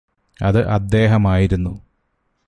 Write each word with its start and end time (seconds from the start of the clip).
അത് 0.39 0.67
അദ്ദേഹമായിരുന്നു 0.67 1.73